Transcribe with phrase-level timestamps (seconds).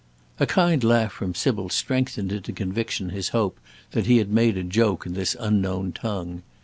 [0.39, 3.59] A kind laugh from Sybil strengthened into conviction his hope
[3.91, 6.41] that he had made a joke in this unknown tongue.